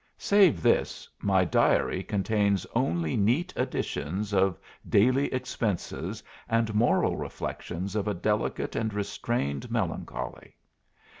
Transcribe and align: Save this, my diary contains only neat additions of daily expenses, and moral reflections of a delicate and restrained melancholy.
Save 0.17 0.63
this, 0.63 1.07
my 1.19 1.45
diary 1.45 2.01
contains 2.01 2.65
only 2.73 3.15
neat 3.15 3.53
additions 3.55 4.33
of 4.33 4.57
daily 4.89 5.31
expenses, 5.31 6.23
and 6.49 6.73
moral 6.73 7.17
reflections 7.17 7.95
of 7.95 8.07
a 8.07 8.13
delicate 8.15 8.75
and 8.75 8.91
restrained 8.95 9.69
melancholy. 9.69 10.55